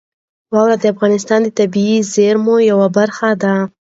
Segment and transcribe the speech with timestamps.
[0.51, 3.55] واوره د افغانستان د طبیعي زیرمو یوه برخه ده.